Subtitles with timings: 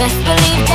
[0.00, 0.69] Best believe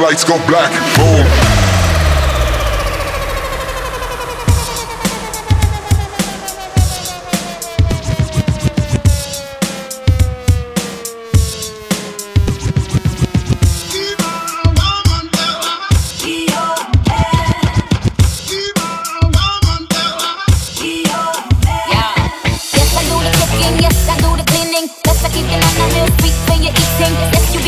[0.00, 1.49] lights go black, boom.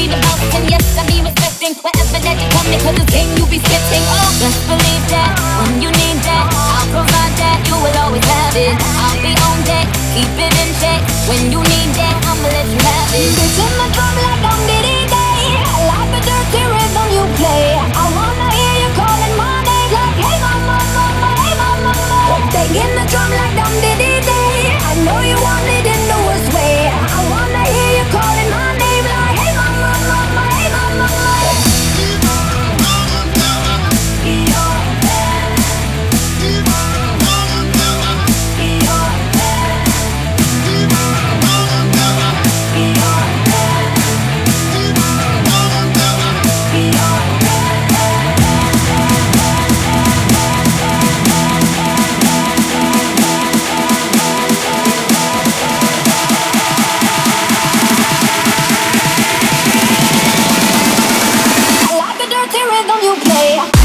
[0.03, 3.31] be the boss, and yes, I be respecting wherever that you come cause it's game
[3.39, 4.03] you be skipping.
[4.11, 5.31] Oh, just believe that
[5.63, 8.75] when you need that, I'll provide that you will always have it.
[8.99, 11.72] I'll be on deck, keep it in check when you
[63.15, 63.82] you play.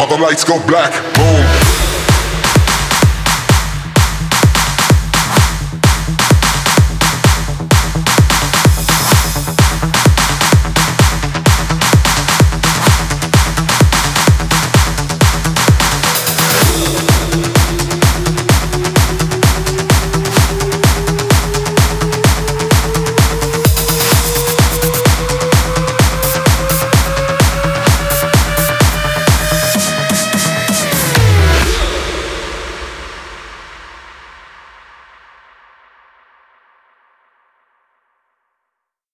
[0.00, 1.69] All the lights go black, boom.